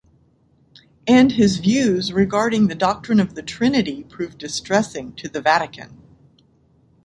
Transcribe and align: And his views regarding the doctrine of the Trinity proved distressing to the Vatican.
And 1.05 1.33
his 1.33 1.57
views 1.59 2.11
regarding 2.11 2.65
the 2.65 2.73
doctrine 2.73 3.19
of 3.19 3.35
the 3.35 3.43
Trinity 3.43 4.03
proved 4.03 4.39
distressing 4.39 5.13
to 5.17 5.29
the 5.29 5.41
Vatican. 5.41 6.01